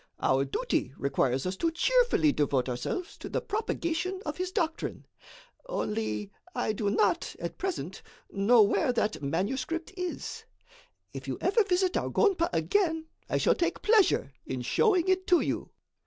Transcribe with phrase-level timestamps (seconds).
[0.19, 5.05] Our duty requires us to cheerfully devote ourselves to the propagation of His doctrine.
[5.67, 8.01] Only, I do not, at present,
[8.31, 10.43] know where that manuscript is.
[11.13, 15.41] If you ever visit our gonpa again, I shall take pleasure in showing it to
[15.41, 15.69] you."